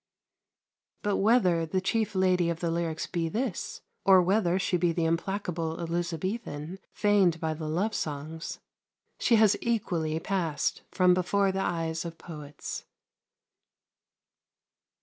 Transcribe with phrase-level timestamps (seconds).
[1.03, 5.05] But whether the chief Lady of the lyrics be this, or whether she be the
[5.05, 8.57] implacable Elizabethan feigned by the love songs,
[9.19, 12.83] she has equally passed from before the eyes of poets.